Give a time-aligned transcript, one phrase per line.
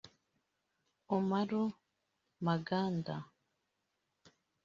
[1.17, 1.63] Umaru
[2.45, 3.15] Maganda